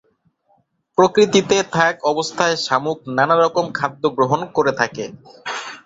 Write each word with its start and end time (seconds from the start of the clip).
প্রকৃতিতে 0.97 1.57
থাক 1.75 1.93
অবস্থায় 2.11 2.55
শামুক 2.65 2.97
নানা 3.17 3.35
রকম 3.37 3.65
খাদ্য 3.77 4.03
গ্রহণ 4.17 4.41
করে 4.55 4.71
থাকে। 4.79 5.05